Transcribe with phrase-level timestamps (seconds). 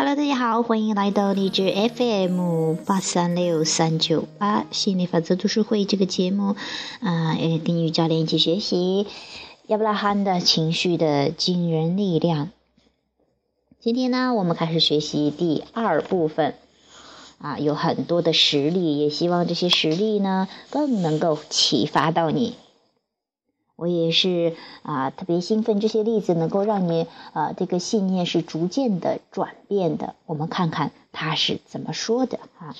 [0.00, 6.54] Hello，大家好，欢迎来到荔枝 FM 八三六三九八心理法则读书会这个节目，
[7.00, 9.08] 啊、呃，跟于教练一起学习
[9.66, 12.50] 亚伯拉罕的情绪的惊人力量。
[13.80, 16.54] 今天呢，我们开始学习第二部分，
[17.38, 22.54] 啊，有很多的实例，也希望这些实例呢，更能够启发到你。
[23.78, 30.16] 我也是啊，特别兴奋，这些例子能够让你啊，这个信念是逐渐的转变的。
[30.26, 32.74] 我们看看他是怎么说的啊。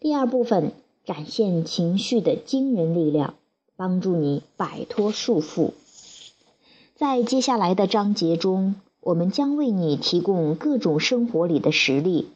[0.00, 0.72] 第二部分，
[1.04, 3.34] 展现情绪的惊人力量，
[3.76, 5.72] 帮助你摆脱束缚。
[6.96, 12.30] 在接下来的章节中，我们将为你提供各种生活里的实例，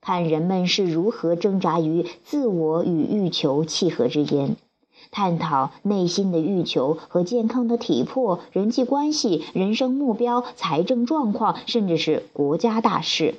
[0.00, 4.56] 看人们是如何挣扎于自我与欲求契合之间。
[5.10, 13.34] 探讨内心的欲求和健康的体魄、人际关系、人生目标、财政状况，甚至是国家大事。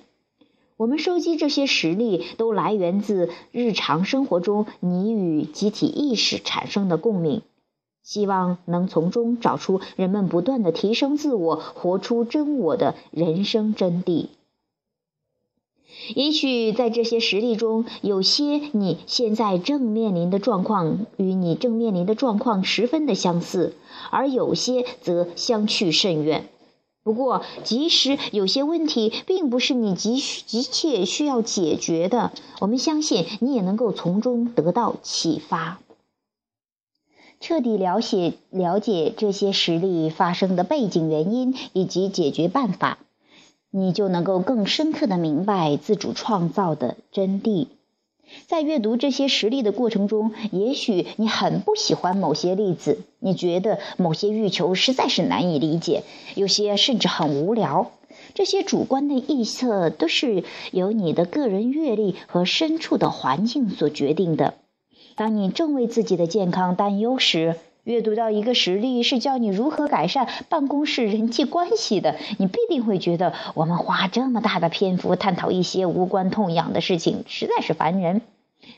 [0.77, 7.41] 我们收集这些实例，都来源自日常生活中你与集体意识产生的共鸣，
[8.01, 14.27] 希望能从中找出人们不断的提升自我、活出真我的人生真谛。
[16.15, 23.73] 也许在这些实例中，有些你现在正面临的状况与你正面临的状况十分的相似，
[24.11, 26.49] 而有些则相去甚远。
[27.03, 35.79] 不过，即使有些问题并不是你急急切需要解决的，我们相信你也能够从中得到启发。
[37.39, 42.99] 彻底了解了解这些实例发生的背景原因以及解决办法。
[43.71, 47.67] 你就能够更深刻的明白自主创造的真谛。
[48.45, 56.03] 在阅读这些实例的过程中，也许你很不喜欢某些例子，你觉得某些欲求实在是难以理解，
[56.35, 57.91] 有些甚至很无聊。
[58.35, 64.53] 这些主观的臆测都是由你的个人阅历和身处的环境所决定的。
[65.15, 67.55] 当你正为自己的健康担忧时，
[67.89, 78.21] 阅读到一个实例是教你如何改善办公室人际关系的，你必定会觉得我们花这么大的篇幅探讨一些无关痛痒的事情实在是烦人。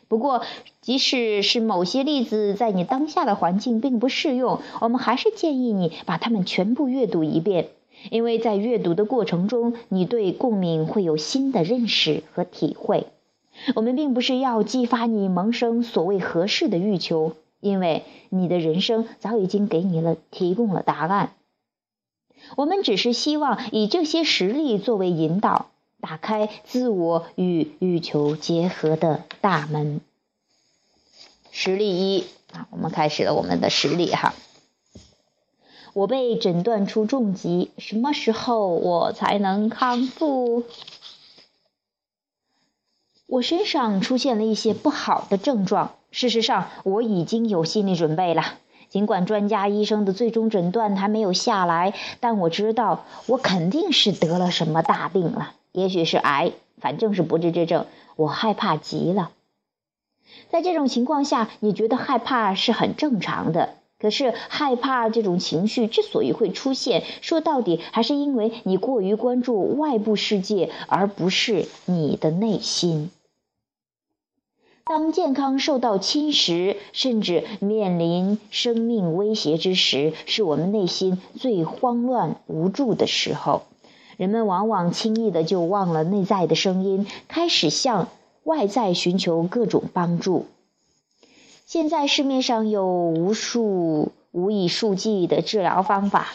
[0.07, 0.43] 不过，
[0.79, 7.67] 即使是某些例子在你当下的环境并不适用，我们还是建议你把它们全部阅读一遍，
[8.11, 13.07] 因为在阅读的过程中，你对共鸣会有新的认识和体会。
[13.75, 17.33] 我们并不是要激发你萌生所谓合适的欲求。
[17.61, 21.33] 因为你的人生早已经给你了提供了答案，
[22.57, 25.67] 我们只是希望以这些实例作为引导，
[26.01, 30.01] 打开自我与欲求结合的大门。
[31.51, 34.33] 实例一啊，我们开始了我们的实例哈。
[35.93, 40.63] 我被诊断出重疾，什么时候我才能康复？
[43.31, 45.93] 我身上出现了一些不好的症状。
[46.11, 48.43] 事实上，我已经有心理准备了。
[48.89, 57.85] 尽管专家医生的最终诊断还没有下来，但我知道我肯定是得了什么大病了，也许是癌，反正是不治之症。
[58.17, 59.31] 我害怕极了。
[60.49, 63.75] 在这种情况下，你觉得害怕是很正常的。
[63.97, 73.09] 可是，害怕这种情绪之所以会出现，说到底还是因为你过于关注外部世界，而不是你的内心。
[74.91, 83.61] 当健康受到侵蚀，甚至面临生命威胁之时，是我们内心最慌乱无助的时候。
[84.17, 88.09] 人们往往轻易的就忘了内在的声音，开始向
[88.43, 90.47] 外在寻求各种帮助。
[91.65, 96.27] 现在市面上有无数无以数计的治疗方法，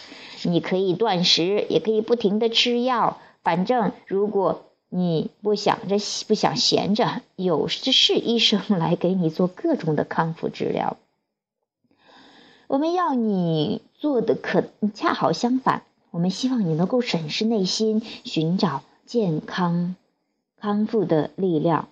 [0.44, 3.18] 你可以断食，也可以不停的吃药。
[3.42, 4.62] 反正如果
[4.96, 5.96] 你不想着
[6.26, 10.96] 不想闲着，有的是医生来给你做各种的康复治疗。
[12.66, 19.96] 我们要你做的可恰好相反，我们希望你能够审视内心，寻找健康
[20.58, 21.88] 康复的力量。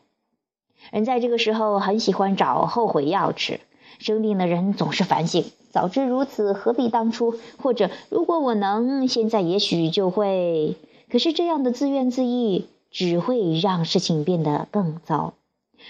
[0.91, 3.61] 人在这个时候很喜欢找后悔药吃，
[3.99, 7.35] 生病的人总是反省：早知如此，何必当初？
[7.63, 10.77] 或者如果我能，现在也许就会。
[11.11, 12.65] 可是这样的自怨自艾。
[12.95, 15.35] 只会让事情变得更糟。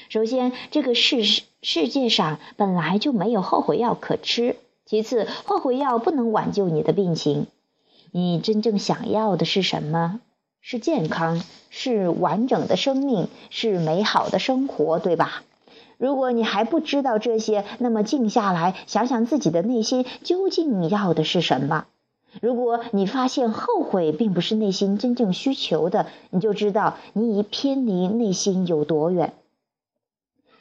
[0.08, 1.22] 首先，这个世
[1.62, 4.56] 世界上本来就没有后悔药可吃；
[4.86, 7.46] 其次，后悔药不能挽救你的病情。
[8.10, 10.20] 你真正想要的是什么？
[10.62, 15.42] 是健康，是完整的生命，是美好的生活，对吧？
[15.98, 21.84] 如果你还不知道这些，那么静下来想想自己的内心究竟要的是什么。
[22.40, 29.34] 如果你发现后悔并不是内心真正需求的，你就知道你已偏离内心有多远。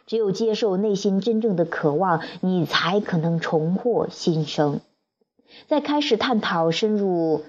[0.06, 4.82] 只有接受内心真正的渴望，你才可能重获新生。
[5.68, 7.44] 在开始探讨深入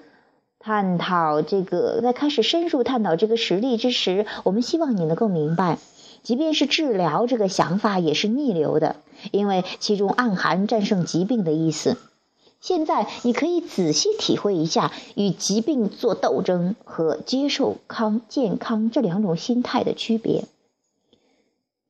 [0.59, 5.77] 探讨这个，在开始深入探讨这个实例之时，我们希望你能够明白，
[6.23, 8.95] 即便是治疗这个想法也是逆流的，
[9.31, 11.97] 因为其中暗含战胜疾病的意思。
[12.65, 20.45] 现在你可以仔细体会一下与疾病做斗争和接受康健康这两种心态的区别。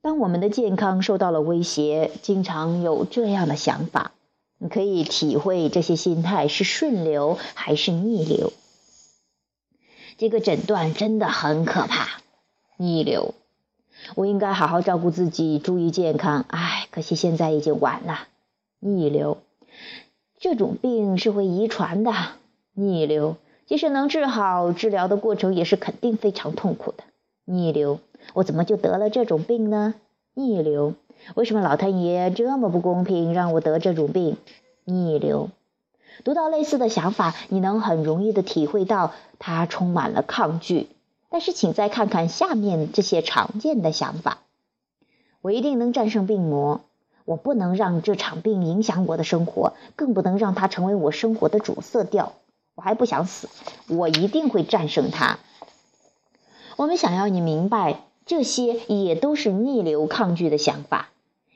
[0.01, 4.12] 当我们的健康受到了威胁，经常有这样的想法。
[4.57, 8.51] 你可以体会这些心态是顺流还是逆流。
[10.18, 12.19] 这个诊断真的很可怕，
[12.75, 13.33] 逆流。
[14.16, 16.44] 我应该好好照顾自己，注意健康。
[16.50, 18.28] 唉，可惜现在已经晚了。
[18.81, 19.38] 逆流，
[20.38, 22.12] 这种病是会遗传的。
[22.74, 27.04] 逆流，即使能治好，治疗的过程也是肯定非常痛苦的。
[27.46, 28.00] 逆流，
[28.34, 29.96] 我怎么就得了这种病呢？
[30.34, 30.94] 逆流。
[31.36, 34.38] 为什么老天爷这么不公平，让我得这种病？
[34.84, 35.50] 逆流。
[36.24, 40.88] 读到类似的想法，你能很容易的体会到它充满了抗拒。
[41.30, 44.40] 但是，请再看看下面这些常见的想法：
[45.42, 46.81] 我一定能战胜病魔，
[47.25, 52.33] 我不能让这场病影响我的生活，更不能让它成为我生活的主色调。
[52.75, 53.50] 我还不想死，
[53.89, 55.39] 我一定会战胜它。
[56.77, 61.10] 我们想要你明白，这些也都是逆流抗拒的想法。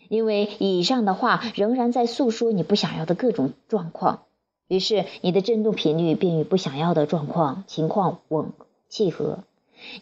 [0.08, 4.22] 因为以上的话仍然在诉说你不想要的各种状况，
[4.68, 8.54] 于是你的振动频率便与不想要的状况情况吻
[8.88, 9.44] 契合。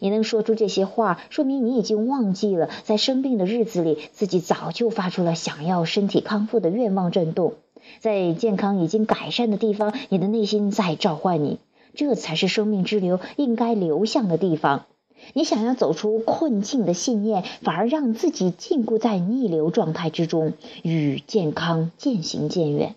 [0.00, 7.54] 你能说出这些话，说明你已经忘记了在生病的日子里自己早就发出了想要身体康复的愿望震动。
[8.00, 11.58] 在健康已经改善的地方，你的内心在召唤你，
[11.94, 14.84] 这才是生命之流应该流向的地方。
[15.32, 20.52] 你想要走出困境的信念，反而让自己禁锢在逆流状态之中，
[20.82, 22.94] 与健康渐行渐远。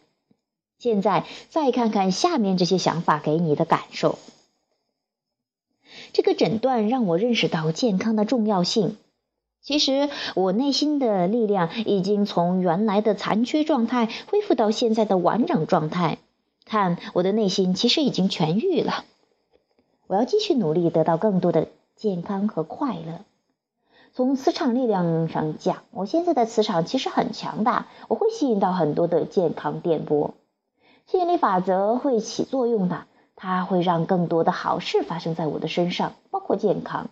[0.77, 4.17] 现在再看看下面这些想法给你的感受。
[6.13, 8.97] 这个诊断让我认识到健康的重要性。
[9.61, 16.17] 其实我内心的力量已经从原来的残缺状态恢复到现在的完整状态。
[16.65, 19.05] 看，我的内心其实已经痊愈了。
[20.07, 21.67] 我要继续努力，得到更多的。
[21.95, 23.21] 健康和快乐。
[24.15, 30.33] 从磁场力量上讲，我现在的磁场其实很强大，我会吸引到很多的健康电波。
[31.05, 33.05] 吸引力法则会起作用的，
[33.43, 37.09] 它会让更多的好事发生在我的身上，包括健康。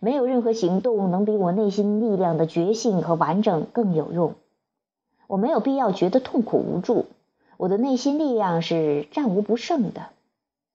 [0.00, 4.34] 没有任何行动能比我内心力量的觉醒和完整更有用。
[5.26, 7.06] 我没有必要觉得痛苦无助，
[7.56, 10.10] 我的内心力量是战无不胜的。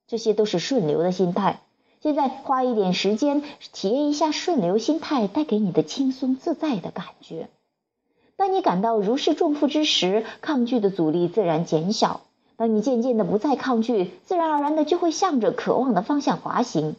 [0.08, 1.60] 这些都是顺流的心态。
[2.00, 3.44] 现在花一点时间
[3.74, 7.50] 体验一下顺流心态带给你的轻松自在的感觉。
[8.36, 12.22] 当你感到如释重负之时，抗拒的阻力自然减小。
[12.62, 16.96] 当你渐渐的不再抗拒，自然而然的就会向着渴望的方向滑行。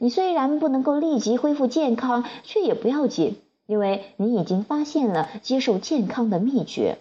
[0.00, 6.98] 你虽然不能够立即恢复健康，却也不要紧，因为你已经发现了接受健康的秘诀，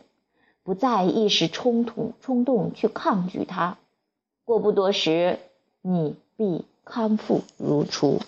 [0.62, 3.80] 不再一时冲突冲动去抗拒它。
[4.46, 5.40] 过不多时，
[5.82, 6.66] 你必。
[6.86, 8.20] 康复如初，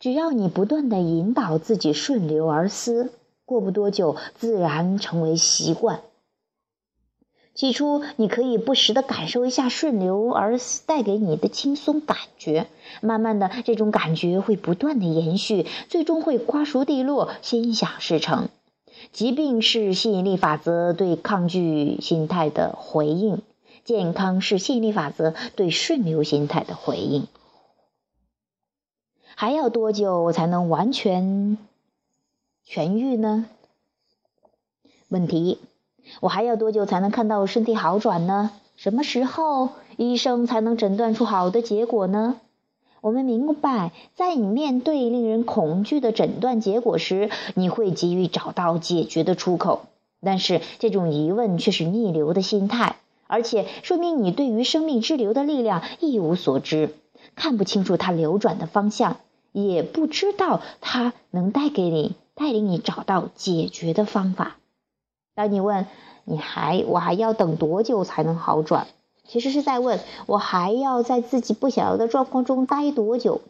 [0.00, 3.12] 只要你不断的引导自己顺流而思，
[3.44, 6.00] 过不多久，自然成为习惯。
[7.56, 12.66] 起初，你可以不时的感受一下顺流而带给你的轻松感觉，
[13.00, 18.50] 慢慢的，这种感觉会不断的延续，最终会瓜熟蒂落，心想事成。
[19.10, 23.40] 疾病是吸引力法则对抗拒心态的回应。
[23.84, 27.26] 健康是吸引力法则对顺流心态的回应。
[29.34, 31.56] 还要多久才能完全
[32.68, 33.46] 痊愈呢？
[35.08, 35.58] 问题：
[36.20, 38.50] 我还要多久才能看到身体好转呢？
[38.76, 42.40] 什么时候医生才能诊断出好的结果呢？
[43.00, 49.86] 我们明白，在你面对令人恐惧的诊断结果时，你会急于找到解决的出口，
[50.20, 52.96] 但是这种疑问却是逆流的心态。
[53.28, 56.94] 而且说明你对于生命之流的力量一无所知，
[57.34, 59.18] 看不清楚它流转的方向，
[59.52, 64.56] 也不知道它能带给你、带领你找到解决的方法。
[65.36, 65.86] 当你问
[66.24, 68.88] 你还我还要等多久才能好转，
[69.28, 73.42] 其实是在问我还要在自己不想要的状况中待多久。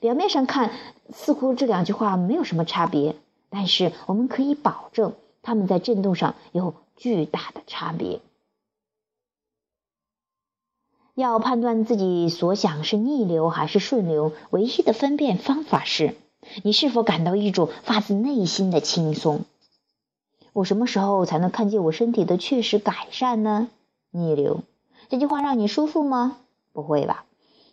[0.00, 0.72] 表面上看，
[1.12, 3.16] 似乎这两句话没有什么差别，
[3.50, 5.12] 但是我们可以保证，
[5.42, 8.20] 他们在振动上有巨大的差别。
[11.14, 16.16] 要判断自己所想是逆流还是顺流，唯一的分辨方法是，
[16.62, 19.44] 你是否感到一种发自内心的轻松。
[20.56, 23.68] 我什么时候才能看见我身体的确实改善呢？
[24.10, 24.62] 逆流，
[25.10, 26.38] 这句话让你舒服吗？
[26.72, 27.26] 不会吧，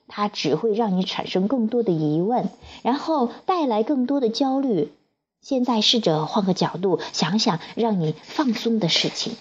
[0.09, 2.49] 它只会让你产生更多的疑问，
[2.81, 4.91] 然后带来更多的焦虑。
[5.39, 9.37] 现在试着换个角度想想，让你放松的事情。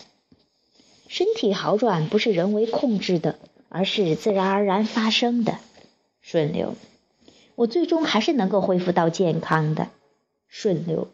[1.08, 3.40] 身体好转不是人为控制的。
[3.74, 5.56] 而是自然而然发生的
[6.20, 6.74] 顺流，
[7.54, 9.88] 我最终还是能够恢复到健康的
[10.46, 11.08] 顺流。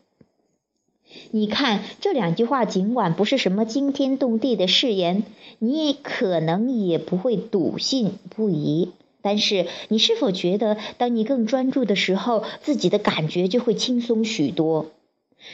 [1.30, 5.24] 你看这两句话，尽管不是什么惊天动地的誓言，
[5.58, 8.90] 你也可能也不会笃信不疑。
[9.20, 14.86] 但是，你是否觉得，当你更专注的时候，自己的感觉就会轻松许多？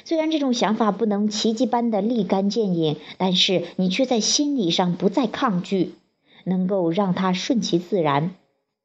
[0.05, 5.95] 虽然这种想法不能奇迹般的立竿见影，但是你却在心理上不再抗拒。
[6.47, 8.35] 能够让它顺其自然，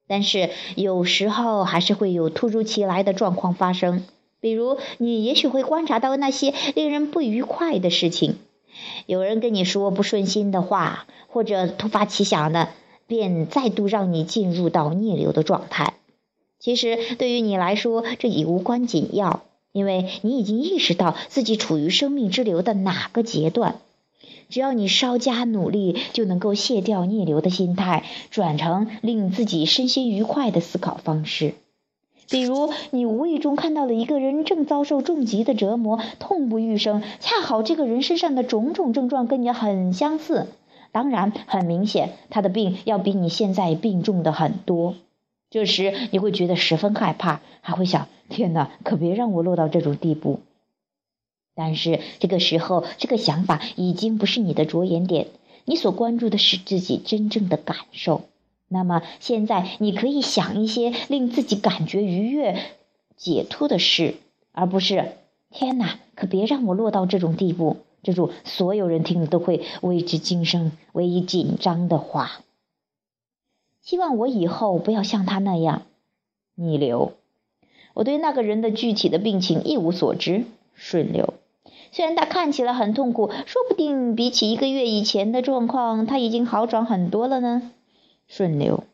[0.08, 4.06] 但是有时候还是会有突如其来的状况发生。
[4.42, 8.38] 比如，你也许会观察到那些令人不愉快的事情，
[9.06, 12.70] 有人跟你说不顺心的话，或者突发奇想的，
[13.08, 15.94] 便再度让你进入到逆流的状态。
[16.60, 23.80] 其实，对于你来说，这已无关紧要，因为你已经意识到自己处于生命之流的哪个阶段。
[24.50, 31.54] 只要你稍加努力，就能够卸掉逆流的心态，转成令自己身心愉快的思考方式。
[32.30, 40.48] 比如，你无意中看到了一个人正遭受重疾的折磨，痛不欲生，恰好这个人身上的种种症状跟你很相似。
[40.92, 44.96] 当然，很明显，他的病要比你现在病重的很多。
[45.50, 50.40] 这时，你会觉得十分害怕，还会想：天哪，可别让我落到这种地步。
[51.56, 55.28] 但是这个时候，这个想法已经不是你的着眼点，
[55.66, 58.29] 你所关注的是自己真正的感受。
[58.72, 62.58] 那么现在，你可以想一些令自己感觉愉悦、
[63.18, 64.16] 解脱的事，
[64.52, 65.14] 而不是
[65.50, 72.42] “天哪，可别让我落到这种地步”这种所有人听了都会为之惊声、为之紧张的话。
[73.82, 75.82] 希望我以后不要像他那样
[76.54, 77.14] 逆流。
[77.96, 80.46] 我对那个人的具体的病情一无所知，
[80.76, 81.34] 顺流。
[81.92, 87.72] 虽然他看起来很痛苦，说不定比起一个月以前的状况，他已经好转很多了呢。
[88.30, 88.86] 顺流，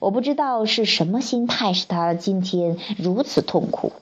[0.00, 3.92] 我不知道是什么心态使他今天如此痛苦。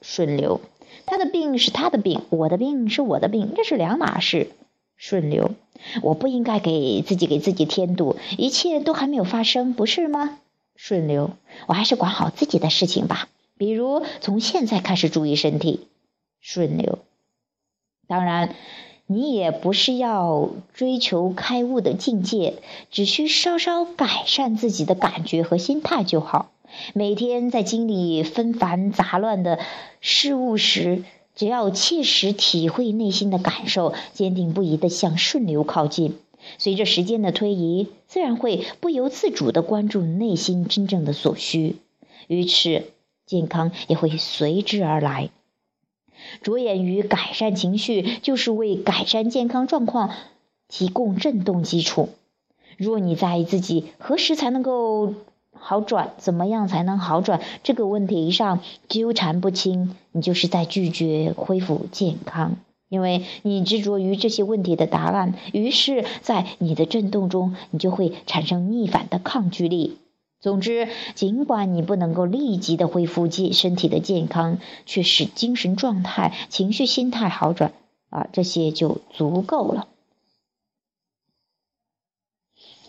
[0.00, 0.62] 顺流，
[1.04, 4.50] 他的病是他的病，我的病是我的病，这是两码事。
[4.96, 5.52] 顺流，
[6.02, 10.38] 我不应该给自己给自己添堵，一切都还没有发生，不是吗？
[10.74, 11.32] 顺流，
[11.66, 13.28] 我还是管好自己的事情吧，
[13.58, 15.86] 比如从现在开始注意身体。
[16.40, 16.98] 顺流。
[18.08, 18.54] 当然，
[19.12, 22.54] 你也不是要追求开悟的境界，
[22.92, 26.52] 只需稍稍改善自己的感觉和心态就好。
[26.94, 29.58] 每天在经历纷繁杂乱的
[30.00, 31.02] 事物时，
[31.34, 36.16] 只要切实体会内心的感受，坚定不移地向顺流靠近。
[36.58, 41.78] 随着时间的推移，自然会不由自主地关注内心真正的所需，
[42.28, 42.84] 于是
[43.26, 45.30] 健康也会随之而来。
[46.42, 50.10] 着眼于改善情绪，就是为改善健康状况
[50.68, 52.08] 提供振动基础。
[52.76, 55.14] 若你在自己何时才能够
[55.52, 62.56] 好转，怎么样才能好转这个问题上纠缠不清，你就是在拒绝恢复健康，
[62.88, 69.98] 因为你执着于这些问题的答案，于是，在你的振动中，你就会产生逆反的抗拒力。
[70.40, 77.72] 总之，尽管你不能够立即的恢复健身体的健康，却使精神状态、情绪、心态好转，
[78.08, 79.86] 啊，这些就足够了。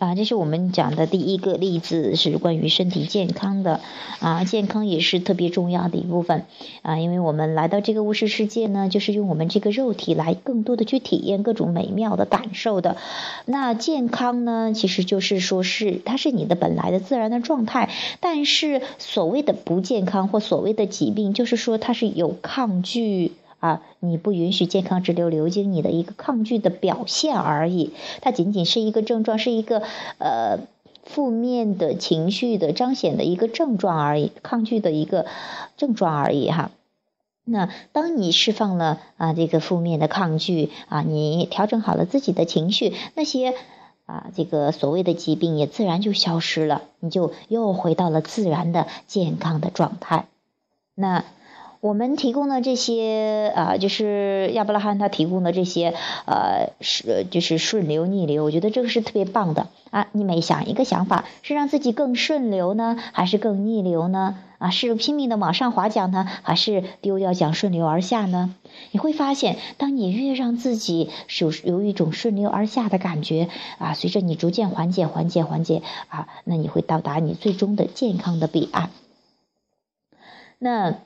[0.01, 3.81] 啊，这是我们讲的第一个例子，是关于身体健康的。
[4.19, 6.45] 啊，健康也是特别重要的一部分。
[6.81, 12.97] 啊，因为我们来到这个物质世界呢，就是用我们这个肉体来更多的去体验各种美妙的感受的。
[13.45, 17.91] 那健康呢，其实就是说是它是你的本来的自然的状态。
[18.19, 23.33] 但是所谓的不健康或所谓的疾病，就是说它是有抗拒。
[23.61, 29.83] 啊，你不允许健康直流流经你的一个抗拒的表现而已，它仅仅是一个症状，是一个
[30.17, 30.61] 呃
[31.03, 35.27] 负面的情绪的彰显的一个症状而已，抗拒的一个
[35.77, 36.71] 症状而已哈。
[37.45, 43.53] 那当你释放了啊这个负面的抗拒啊，你调整好了自己的情绪，那些
[44.07, 50.25] 啊这个所谓的疾病也自然就消失了，你就又回到了自然的健康的状态。
[50.95, 51.23] 那。
[51.81, 55.95] 我们提供的这些啊，就是亚伯拉罕他提供的这些
[56.27, 60.07] 呃是就是顺流逆流，我觉得这个是特别棒的啊。
[60.11, 64.37] 你每想一个想法，是让自己更顺流呢，还是更逆流呢？
[64.59, 68.53] 啊，是拼命的往上划桨呢，还是丢掉桨顺流而下呢？
[68.91, 71.09] 你会发现，当你越让自己
[71.39, 78.91] 有有一种顺流而下的感觉啊，随着你逐渐缓解、缓解、缓解啊，那你会到达你最终的健康的彼岸。
[80.59, 80.99] 那。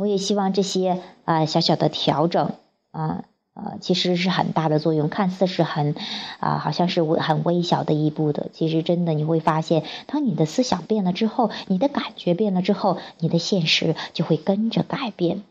[0.00, 2.52] 我也希望这些啊小小的调整
[2.90, 5.94] 啊呃其实是很大的作用，看似是很
[6.38, 15.42] 啊好像是很微小的一步的，其实真的你会发现，当你的思想变了之后，你的感觉变了之后，你的现实就会跟着改变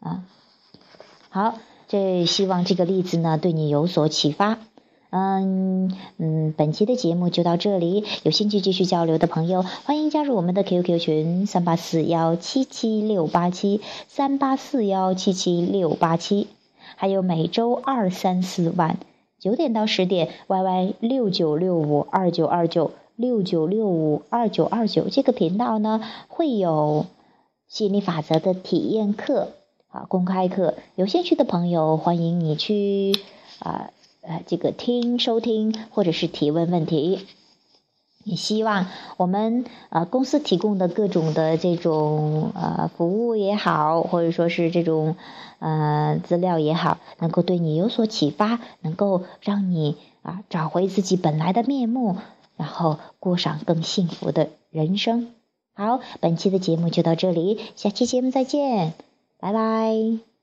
[0.00, 0.24] 啊。
[1.28, 4.58] 好，这希望这个例子呢对你有所启发。
[5.16, 8.02] 嗯嗯，本期的节目就到这里。
[8.24, 16.48] 有兴趣继续交流的朋友，欢迎加入我们的 QQ 群三八四幺七七六八七三八四幺七七六八七。
[16.96, 18.98] 还有每周二三四晚
[19.38, 27.06] 九点到十点，YY 六九六五二九二九六九六五二九二九这个频道呢，会有
[27.68, 29.50] 心理法则的体验课
[29.86, 30.74] 啊，公开课。
[30.96, 33.12] 有兴趣的朋友，欢迎你去
[33.60, 33.90] 啊。
[34.26, 37.26] 呃这个听收听或者是提问问题，
[38.24, 45.16] 也希望我们呃公司提供的各种的这种呃服务也好，或者说是这种
[45.58, 52.16] 呃资料也好，能够对你有所启发，能够让你啊找回自己本来的面目，
[52.56, 55.28] 然后过上更幸福的人生。
[55.74, 58.94] 好，本期的节目就到这里，下期节目再见，
[59.38, 60.33] 拜拜。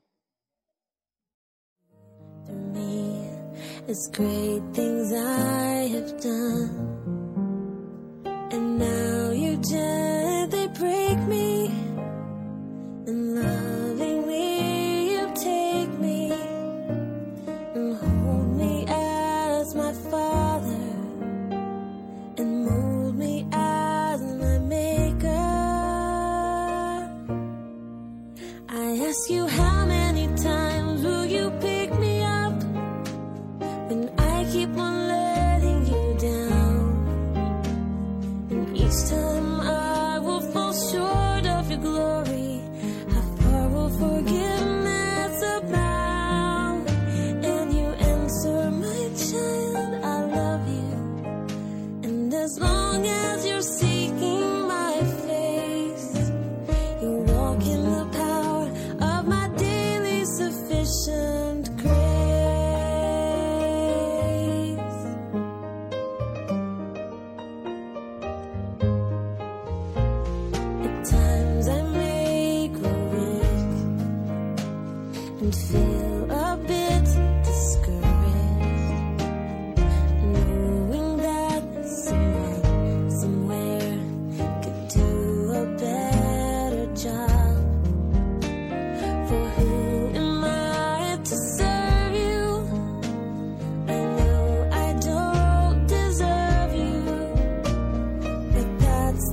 [3.88, 6.70] It's great things I have done.
[8.52, 11.66] And now you gently break me.
[13.08, 16.32] And loving me, you take me.
[17.74, 20.21] And hold me as my father.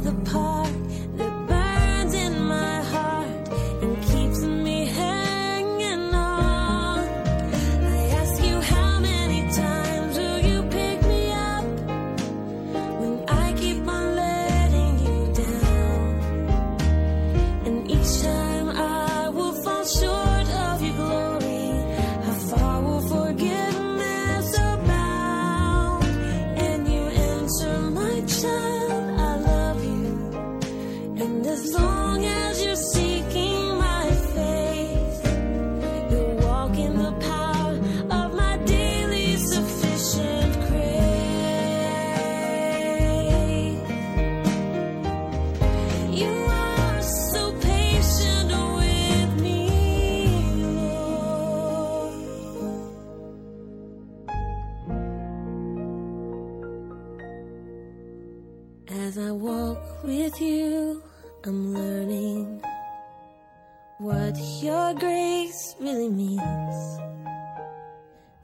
[0.10, 0.59] the park.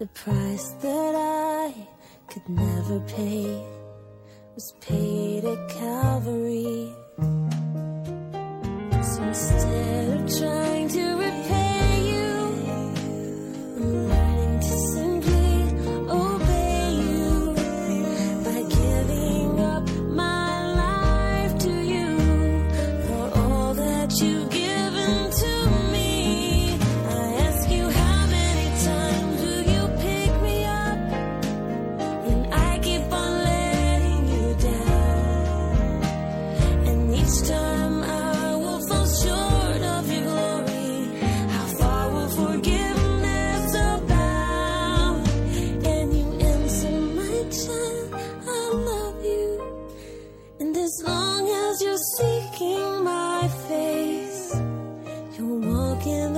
[0.05, 1.73] The price that I
[2.29, 3.65] could never pay
[4.53, 6.93] was paid at Calvary.
[9.01, 11.14] So instead of trying to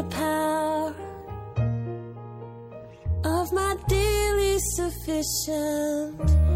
[0.09, 0.95] power
[3.23, 6.46] of my daily sufficient.